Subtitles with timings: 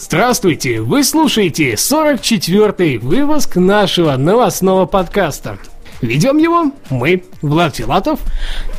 [0.00, 0.80] Здравствуйте!
[0.80, 5.58] Вы слушаете 44-й выпуск нашего новостного подкаста.
[6.00, 8.20] Ведем его мы, Влад Филатов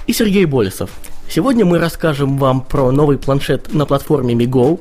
[0.08, 0.90] и Сергей Болесов.
[1.30, 4.80] Сегодня мы расскажем вам про новый планшет на платформе MiGo,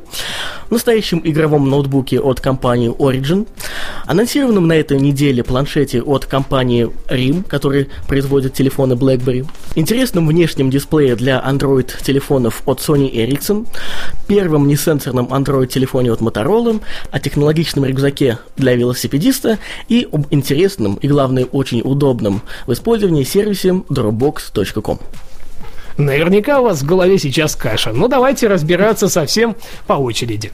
[0.71, 3.47] настоящем игровом ноутбуке от компании Origin,
[4.07, 11.17] анонсированном на этой неделе планшете от компании RIM, который производит телефоны BlackBerry, интересном внешнем дисплее
[11.17, 13.67] для Android-телефонов от Sony Ericsson,
[14.27, 21.45] первом несенсорном Android-телефоне от Motorola, о технологичном рюкзаке для велосипедиста и об интересном и, главное,
[21.45, 24.99] очень удобном в использовании сервисе dropbox.com.
[25.99, 27.93] Наверняка у вас в голове сейчас каша.
[27.93, 29.57] Ну давайте разбираться совсем
[29.89, 30.53] по очереди.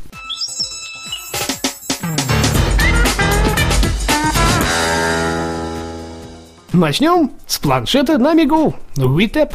[6.72, 9.52] Начнем с планшета на мигу WeTap.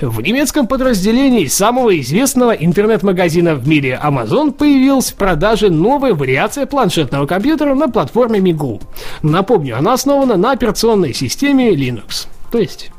[0.00, 7.26] В немецком подразделении самого известного интернет-магазина в мире Amazon появилась в продаже новая вариация планшетного
[7.26, 8.82] компьютера на платформе Migu.
[9.22, 12.26] Напомню, она основана на операционной системе Linux.
[12.50, 12.90] То есть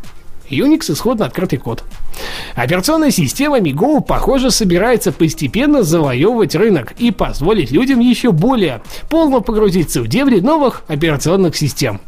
[0.52, 1.84] Unix исходно открытый код.
[2.56, 10.02] Операционная система MiGo, похоже, собирается постепенно завоевывать рынок и позволить людям еще более полно погрузиться
[10.02, 12.02] в дебри новых операционных систем.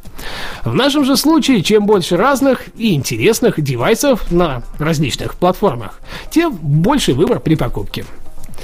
[0.64, 7.14] В нашем же случае, чем больше разных и интересных девайсов на различных платформах, тем больше
[7.14, 8.06] выбор при покупке.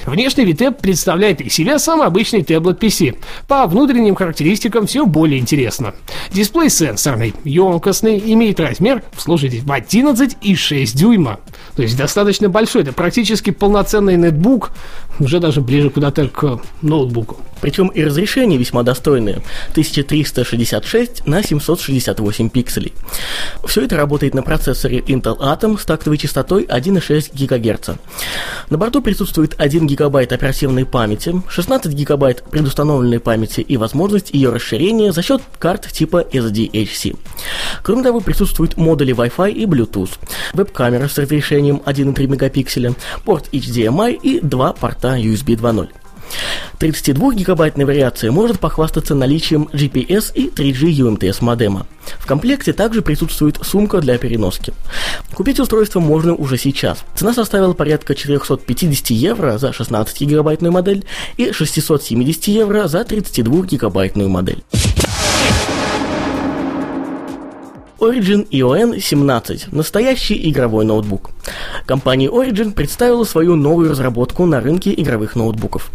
[0.06, 3.18] Внешний VTEP представляет из себя самый обычный таблет PC.
[3.48, 5.94] По внутренним характеристикам все более интересно.
[6.32, 11.39] Дисплей сенсорный, емкостный, имеет размер, слушайте, в 11,6 дюйма.
[11.76, 14.72] То есть достаточно большой, это практически полноценный нетбук,
[15.20, 17.38] уже даже ближе куда-то к ноутбуку.
[17.61, 22.93] Причем и разрешение весьма достойное, 1366 на 768 пикселей.
[23.65, 27.89] Все это работает на процессоре Intel Atom с тактовой частотой 1,6 ГГц.
[28.69, 35.11] На борту присутствует 1 гигабайт оперативной памяти, 16 гигабайт предустановленной памяти и возможность ее расширения
[35.11, 37.17] за счет карт типа SDHC.
[37.83, 40.11] Кроме того, присутствуют модули Wi-Fi и Bluetooth,
[40.53, 42.93] веб-камера с разрешением 1,3 мегапикселя,
[43.25, 45.89] порт HDMI и два порта USB 2.0.
[46.80, 51.86] 32-гигабайтная вариация может похвастаться наличием GPS и 3G UMTS модема.
[52.17, 54.73] В комплекте также присутствует сумка для переноски.
[55.34, 57.04] Купить устройство можно уже сейчас.
[57.16, 61.06] Цена составила порядка 450 евро за 16-гигабайтную модель
[61.38, 64.64] и 670 евро за 32-гигабайтную модель.
[67.99, 71.32] Origin EON 17– настоящий игровой ноутбук.
[71.86, 75.92] Компания Origin представила свою новую разработку на рынке игровых ноутбуков.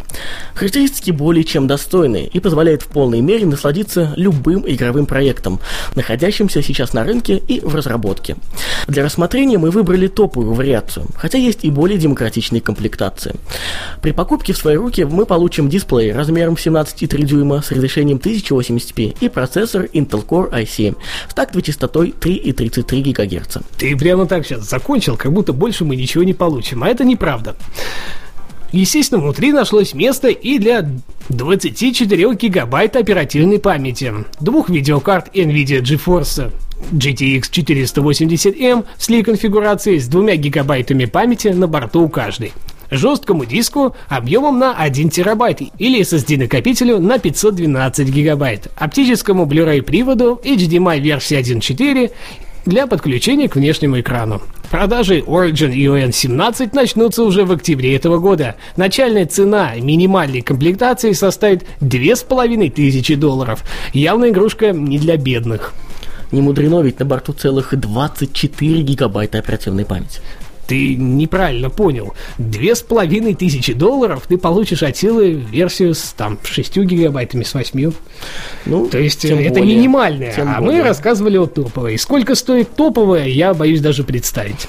[0.55, 5.61] Характеристики более чем достойные и позволяют в полной мере насладиться любым игровым проектом,
[5.95, 8.37] находящимся сейчас на рынке и в разработке.
[8.87, 13.35] Для рассмотрения мы выбрали топовую вариацию, хотя есть и более демократичные комплектации.
[14.03, 19.29] При покупке в свои руки мы получим дисплей размером 17,3 дюйма с разрешением 1080p и
[19.31, 20.97] процессор Intel Core i7
[21.31, 23.59] с тактовой частотой 3,33 ГГц.
[23.77, 27.57] Ты прямо так сейчас закончил, как будто больше мы ничего не получим, а это неправда.
[28.73, 30.89] Естественно, внутри нашлось место и для
[31.29, 36.51] 24 гигабайт оперативной памяти, двух видеокарт NVIDIA GeForce
[36.93, 42.53] GTX 480M с ли конфигурацией с двумя гигабайтами памяти на борту у каждой
[42.97, 51.01] жесткому диску объемом на 1 терабайт или SSD-накопителю на 512 гигабайт, оптическому Blu-ray приводу HDMI
[51.01, 52.11] версии 1.4
[52.67, 54.41] для подключения к внешнему экрану.
[54.71, 58.57] Продажи Origin EON 17 начнутся уже в октябре этого года.
[58.77, 63.63] Начальная цена минимальной комплектации составит 2500 долларов.
[63.93, 65.75] Явная игрушка не для бедных.
[66.33, 70.21] Не мудрено, ведь на борту целых 24 гигабайта оперативной памяти.
[70.67, 72.15] Ты неправильно понял.
[72.39, 77.55] Две с половиной тысячи долларов ты получишь от силы версию с там шестью гигабайтами, с
[77.55, 77.93] восьмью.
[78.67, 80.35] Ну, То есть это более, минимальная.
[80.39, 80.83] А более.
[80.83, 81.99] мы рассказывали о топовой.
[81.99, 84.69] Сколько стоит топовая, я боюсь даже представить.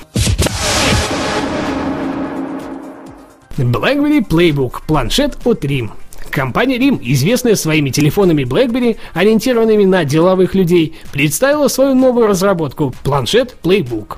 [3.58, 4.82] BlackBerry Playbook.
[4.86, 5.92] Планшет от RIM.
[6.30, 13.56] Компания RIM, известная своими телефонами BlackBerry, ориентированными на деловых людей, представила свою новую разработку– планшет
[13.64, 14.18] Playbook.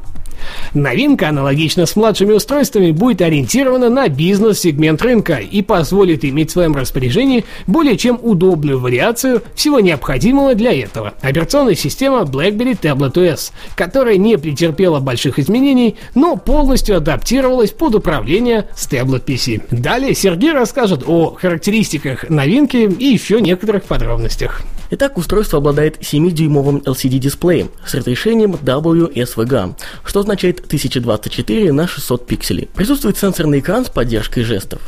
[0.73, 6.75] Новинка, аналогично с младшими устройствами, будет ориентирована на бизнес-сегмент рынка и позволит иметь в своем
[6.75, 11.13] распоряжении более чем удобную вариацию всего необходимого для этого.
[11.21, 18.67] Операционная система BlackBerry Tablet OS, которая не претерпела больших изменений, но полностью адаптировалась под управление
[18.75, 19.63] с Tablet PC.
[19.71, 24.63] Далее Сергей расскажет о характеристиках новинки и еще некоторых подробностях.
[24.89, 29.75] Итак, устройство обладает 7-дюймовым LCD-дисплеем с разрешением WSVGA,
[30.05, 32.69] что означает 1024 на 600 пикселей.
[32.75, 34.81] Присутствует сенсорный экран с поддержкой жестов.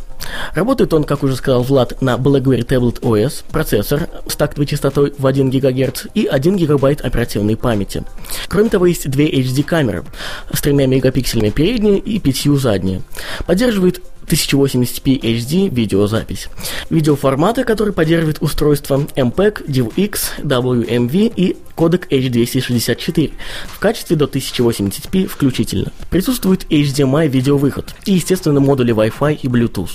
[0.54, 5.26] Работает он, как уже сказал Влад, на BlackBerry Tablet OS, процессор с тактовой частотой в
[5.26, 8.04] 1 ГГц и 1 ГБ оперативной памяти.
[8.50, 10.04] Кроме того, есть две HD-камеры
[10.52, 13.02] с тремя мегапикселями передние и пятью задние.
[13.46, 16.48] Поддерживает 1080p HD видеозапись.
[16.90, 23.32] Видеоформаты, которые поддерживает устройство MPEG, DivX, WMV и кодек H264
[23.68, 25.92] в качестве до 1080p включительно.
[26.10, 29.92] Присутствует HDMI видеовыход и, естественно, модули Wi-Fi и Bluetooth.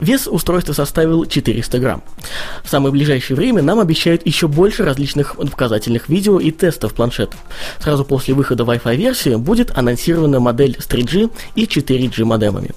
[0.00, 2.02] Вес устройства составил 400 грамм.
[2.64, 7.36] В самое ближайшее время нам обещают еще больше различных показательных видео и тестов планшета.
[7.80, 12.70] Сразу после выхода Wi-Fi версии будет анонсирована модель с 3G и 4G модемами.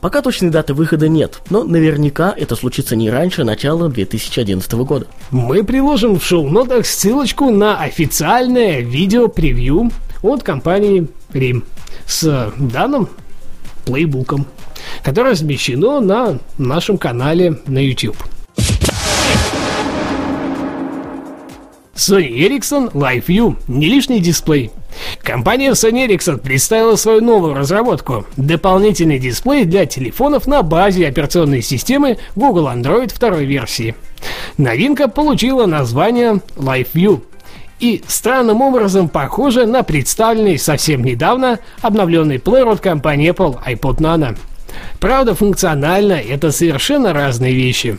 [0.00, 5.06] Пока точной даты выхода нет, но наверняка это случится не раньше начала 2011 года.
[5.30, 9.90] Мы приложим в шоу-нотах ссылочку на официальное видео-превью
[10.22, 11.64] от компании RIM
[12.06, 13.08] с данным
[13.84, 14.46] плейбуком
[15.02, 18.16] которое размещено на нашем канале на YouTube.
[21.94, 24.72] Sony Ericsson Live View– не лишний дисплей.
[25.22, 32.18] Компания Sony Ericsson представила свою новую разработку– дополнительный дисплей для телефонов на базе операционной системы
[32.34, 33.94] Google Android второй версии.
[34.58, 37.22] Новинка получила название Live View
[37.78, 44.36] и странным образом похожа на представленный совсем недавно обновленный плеер от компании Apple iPod Nano–
[45.02, 47.98] Правда, функционально это совершенно разные вещи.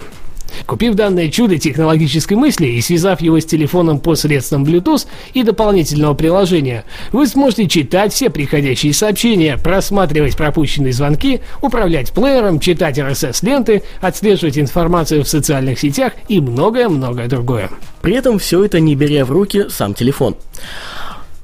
[0.66, 6.86] Купив данное чудо технологической мысли и связав его с телефоном посредством Bluetooth и дополнительного приложения,
[7.12, 15.26] вы сможете читать все приходящие сообщения, просматривать пропущенные звонки, управлять плеером, читать RSS-ленты, отслеживать информацию
[15.26, 17.70] в социальных сетях и многое-многое другое.
[18.02, 20.38] При этом все это не беря в руки сам телефон.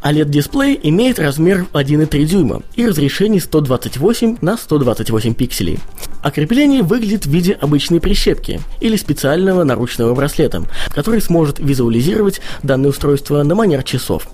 [0.03, 5.79] OLED-дисплей имеет размер 1,3 дюйма и разрешение 128 на 128 пикселей.
[6.21, 12.89] А крепление выглядит в виде обычной прищепки или специального наручного браслета, который сможет визуализировать данное
[12.89, 14.27] устройство на манер часов.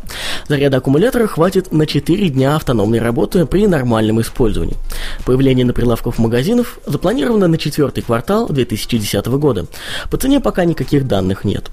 [0.48, 4.78] Заряда аккумулятора хватит на 4 дня автономной работы при нормальном использовании.
[5.26, 9.66] Появление на прилавках магазинов запланировано на четвертый квартал 2010 года.
[10.10, 11.72] По цене пока никаких данных нет.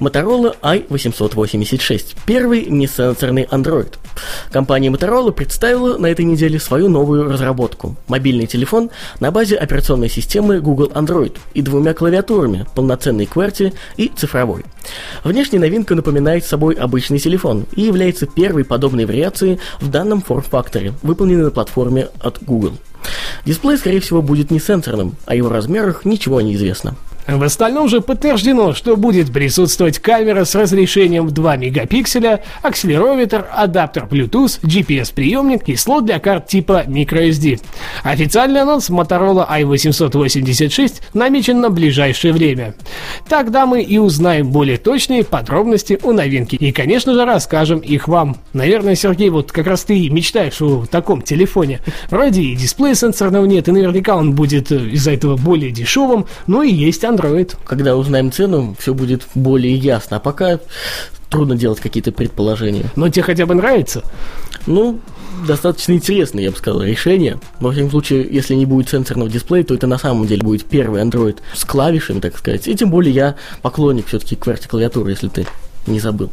[0.00, 3.94] Motorola i886, первый несенсорный Android.
[4.50, 10.60] Компания Motorola представила на этой неделе свою новую разработку– мобильный телефон на базе операционной системы
[10.60, 14.64] Google Android и двумя клавиатурами– полноценной QWERTY и цифровой.
[15.22, 21.44] Внешне новинка напоминает собой обычный телефон и является первой подобной вариацией в данном форм-факторе, выполненной
[21.44, 22.72] на платформе от Google.
[23.46, 26.96] Дисплей, скорее всего, будет не сенсорным, о его размерах ничего не известно.
[27.26, 34.04] В остальном же подтверждено, что будет присутствовать камера с разрешением в 2 мегапикселя, акселерометр, адаптер
[34.04, 37.60] Bluetooth, GPS-приемник и слот для карт типа microSD.
[38.02, 42.74] Официальный анонс Motorola i886 намечен на ближайшее время.
[43.26, 48.36] Тогда мы и узнаем более точные подробности о новинке и, конечно же, расскажем их вам.
[48.52, 51.80] Наверное, Сергей, вот как раз ты мечтаешь о таком телефоне.
[52.10, 56.70] Вроде и дисплея сенсорного нет, и наверняка он будет из-за этого более дешевым, но и
[56.70, 57.56] есть Android.
[57.64, 60.16] Когда узнаем цену, все будет более ясно.
[60.16, 60.60] А пока
[61.30, 62.86] трудно делать какие-то предположения.
[62.96, 64.02] Но тебе хотя бы нравится?
[64.66, 65.00] Ну,
[65.46, 67.38] достаточно интересное, я бы сказал, решение.
[67.60, 71.02] Во всяком случае, если не будет сенсорного дисплея, то это на самом деле будет первый
[71.02, 72.68] Android с клавишами, так сказать.
[72.68, 75.46] И тем более я поклонник все-таки QWERTY клавиатуры, если ты
[75.86, 76.30] не забыл.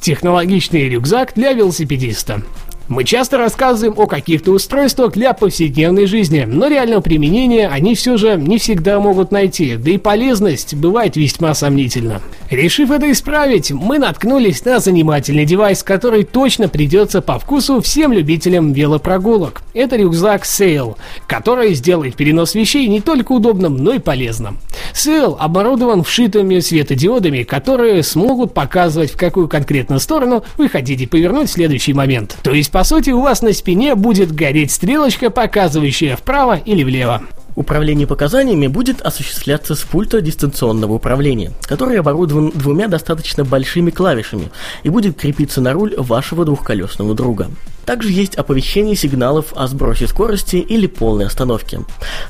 [0.00, 2.42] Технологичный рюкзак для велосипедиста.
[2.88, 8.36] Мы часто рассказываем о каких-то устройствах для повседневной жизни, но реального применения они все же
[8.36, 12.22] не всегда могут найти, да и полезность бывает весьма сомнительна.
[12.50, 18.72] Решив это исправить, мы наткнулись на занимательный девайс, который точно придется по вкусу всем любителям
[18.72, 19.60] велопрогулок.
[19.74, 24.56] Это рюкзак Sail, который сделает перенос вещей не только удобным, но и полезным.
[24.98, 31.52] Sail оборудован вшитыми светодиодами, которые смогут показывать, в какую конкретно сторону вы хотите повернуть в
[31.52, 32.36] следующий момент.
[32.42, 37.22] То есть по сути, у вас на спине будет гореть стрелочка, показывающая вправо или влево.
[37.58, 44.52] Управление показаниями будет осуществляться с пульта дистанционного управления, который оборудован двумя достаточно большими клавишами
[44.84, 47.50] и будет крепиться на руль вашего двухколесного друга.
[47.84, 51.80] Также есть оповещение сигналов о сбросе скорости или полной остановке.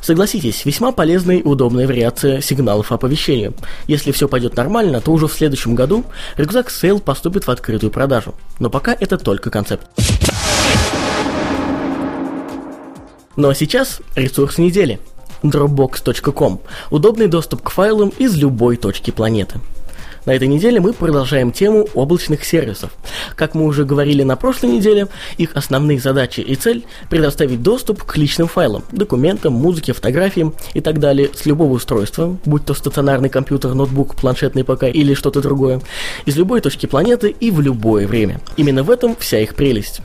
[0.01, 3.53] Согласитесь, весьма полезная и удобная вариация сигналов оповещения.
[3.87, 6.07] Если все пойдет нормально, то уже в следующем году
[6.39, 8.35] рюкзак Сейл поступит в открытую продажу.
[8.61, 9.87] Но пока это только концепт.
[13.37, 14.99] Ну а сейчас ресурс недели–
[15.43, 19.61] Dropbox.com– удобный доступ к файлам из любой точки планеты.
[20.27, 22.91] На этой неделе мы продолжаем тему облачных сервисов.
[23.37, 28.17] Как мы уже говорили на прошлой неделе, их основные задачи и цель– предоставить доступ к
[28.17, 33.75] личным файлам, документам, музыке, фотографиям и так далее с любого устройства, будь то стационарный компьютер,
[33.75, 35.81] ноутбук, планшетный ПК или что-то другое,
[36.27, 38.41] из любой точки планеты и в любое время.
[38.57, 40.01] Именно в этом вся их прелесть.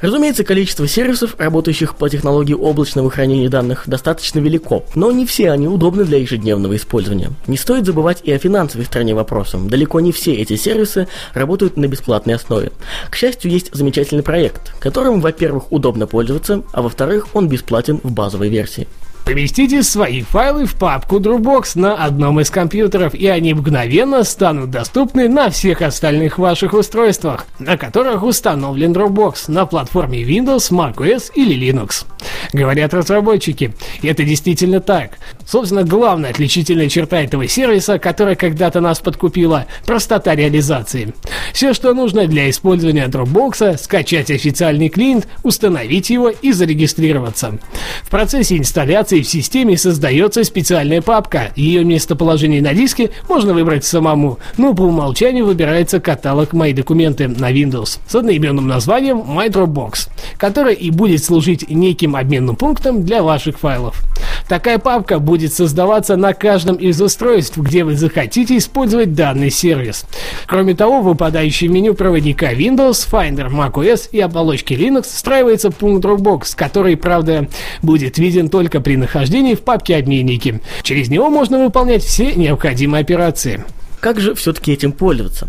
[0.00, 5.68] Разумеется, количество сервисов, работающих по технологии облачного хранения данных, достаточно велико, но не все они
[5.68, 7.32] удобны для ежедневного использования.
[7.46, 9.68] Не стоит забывать и о финансовой стороне вопроса сервисом.
[9.68, 12.72] Далеко не все эти сервисы работают на бесплатной основе.
[13.10, 18.48] К счастью, есть замечательный проект, которым, во-первых, удобно пользоваться, а во-вторых, он бесплатен в базовой
[18.48, 18.86] версии.
[19.28, 25.28] Поместите свои файлы в папку Dropbox на одном из компьютеров, и они мгновенно станут доступны
[25.28, 32.06] на всех остальных ваших устройствах, на которых установлен Dropbox на платформе Windows, macOS или Linux.
[32.54, 35.18] Говорят разработчики, и это действительно так.
[35.46, 41.12] Собственно, главная отличительная черта этого сервиса, которая когда-то нас подкупила– простота реализации.
[41.52, 47.58] Все, что нужно для использования Dropbox– скачать официальный клиент, установить его и зарегистрироваться.
[48.02, 51.52] В процессе инсталляции в системе создается специальная папка.
[51.56, 57.52] Ее местоположение на диске можно выбрать самому, но по умолчанию выбирается каталог «Мои документы» на
[57.52, 63.58] Windows с одноименным названием My Dropbox, который и будет служить неким обменным пунктом для ваших
[63.58, 64.02] файлов.
[64.48, 70.06] Такая папка будет создаваться на каждом из устройств, где вы захотите использовать данный сервис.
[70.46, 76.56] Кроме того, в выпадающем меню проводника Windows, Finder, macOS и оболочки Linux встраивается пункт Dropbox,
[76.56, 77.46] который, правда,
[77.82, 80.60] будет виден только при нахождении в папке «Обменники».
[80.82, 83.64] Через него можно выполнять все необходимые операции.
[84.00, 85.48] Как же все-таки этим пользоваться?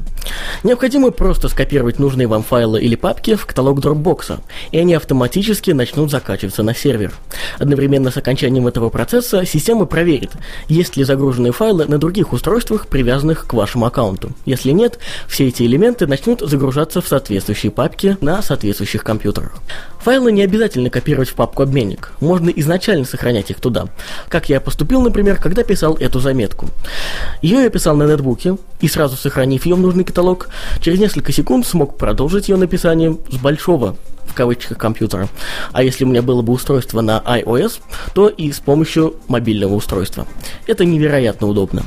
[0.64, 4.40] Необходимо просто скопировать нужные вам файлы или папки в каталог Dropbox,
[4.72, 7.14] и они автоматически начнут закачиваться на сервер.
[7.60, 10.32] Одновременно с окончанием этого процесса система проверит,
[10.68, 14.32] есть ли загруженные файлы на других устройствах, привязанных к вашему аккаунту.
[14.46, 19.54] Если нет, все эти элементы начнут загружаться в соответствующие папки на соответствующих компьютерах.
[20.00, 23.88] Файлы не обязательно копировать в папку обменник, можно изначально сохранять их туда.
[24.30, 26.70] Как я поступил, например, когда писал эту заметку.
[27.42, 28.39] Ее я писал на нетбуке,
[28.82, 30.50] и сразу сохранив ее в нужный каталог,
[30.82, 35.28] через несколько секунд смог продолжить ее написание с большого в кавычках компьютера.
[35.72, 37.80] А если у меня было бы устройство на iOS,
[38.14, 40.28] то и с помощью мобильного устройства.
[40.68, 41.84] Это невероятно удобно.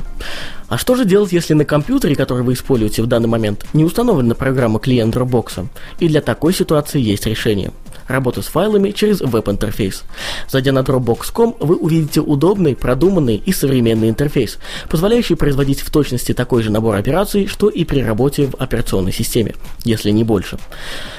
[0.67, 4.35] А что же делать, если на компьютере, который вы используете в данный момент, не установлена
[4.35, 5.67] программа клиент Dropbox?
[5.99, 7.71] И для такой ситуации есть решение–
[8.07, 10.03] работу с файлами через веб-интерфейс.
[10.49, 16.63] Зайдя на Dropbox.com, вы увидите удобный, продуманный и современный интерфейс, позволяющий производить в точности такой
[16.63, 20.57] же набор операций, что и при работе в операционной системе, если не больше.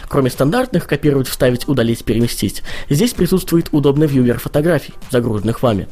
[0.09, 5.89] Кроме стандартных копировать, вставить, удалить, переместить, здесь присутствует удобный вьювер фотографий, загруженных вами.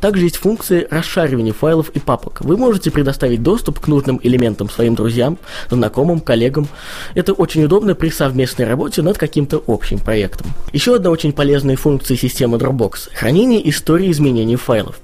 [0.00, 2.40] Также есть функции расшаривания файлов и папок.
[2.40, 5.38] Вы можете предоставить доступ к нужным элементам своим друзьям,
[5.70, 6.68] знакомым, коллегам.
[7.14, 10.46] Это очень удобно при совместной работе над каким-то общим проектом.
[10.72, 15.00] Еще одна очень полезная функция системы Dropbox– хранение истории изменений файлов.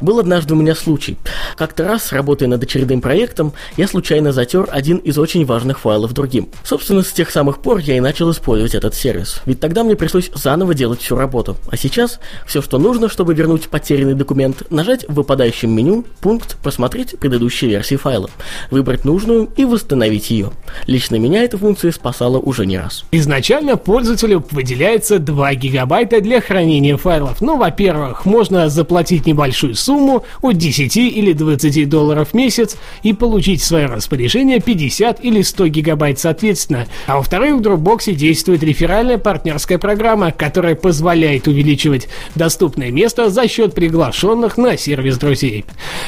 [0.00, 1.16] Был однажды у меня случай.
[1.56, 6.48] Как-то раз, работая над очередным проектом, я случайно затер один из очень важных файлов другим.
[6.64, 9.42] Собственно, с тех самых пор я и начал использовать этот сервис.
[9.46, 11.56] Ведь тогда мне пришлось заново делать всю работу.
[11.70, 17.18] А сейчас все, что нужно, чтобы вернуть потерянный документ, нажать в выпадающем меню пункт «Просмотреть
[17.18, 18.30] предыдущие версии файла»,
[18.70, 20.50] выбрать нужную и восстановить ее.
[20.86, 23.04] Лично меня эта функция спасала уже не раз.
[23.12, 27.40] Изначально пользователю выделяется 2 гигабайта для хранения файлов.
[27.40, 33.12] Ну, во-первых, можно заплатить небольшой большую сумму от 10 или 20 долларов в месяц и
[33.12, 36.86] получить в свое распоряжение 50 или 100 гигабайт соответственно.
[37.08, 43.74] А во-вторых, в Dropbox действует реферальная партнерская программа, которая позволяет увеличивать доступное место за счет
[43.74, 45.64] приглашенных на сервис друзей.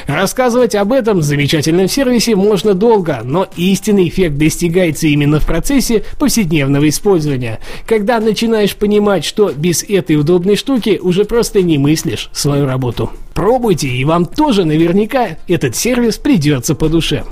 [0.06, 6.88] Рассказывать об этом замечательном сервисе можно долго, но истинный эффект достигается именно в процессе повседневного
[6.88, 13.10] использования, когда начинаешь понимать, что без этой удобной штуки уже просто не мыслишь свою работу.
[13.34, 17.24] Пробуйте, и вам тоже наверняка этот сервис придется по душе.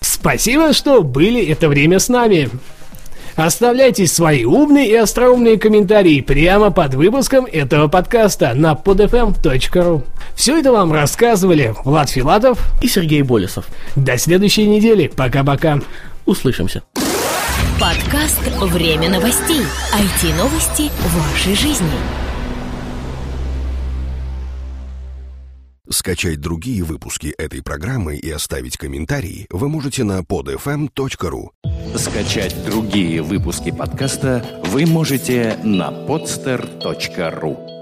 [0.00, 2.50] Спасибо, что были это время с нами.
[3.36, 10.04] Оставляйте свои умные и остроумные комментарии прямо под выпуском этого подкаста на podfm.ru.
[10.36, 13.66] Все это вам рассказывали Влад Филатов и Сергей Болесов.
[13.96, 15.08] До следующей недели.
[15.08, 15.80] Пока-пока.
[16.26, 16.82] Услышимся.
[17.80, 19.62] Подкаст «Время новостей».
[19.92, 21.90] IT-новости вашей жизни.
[25.90, 31.48] Скачать другие выпуски этой программы и оставить комментарии вы можете на podfm.ru.
[31.96, 37.73] Скачать другие выпуски подкаста вы можете на podster.ru.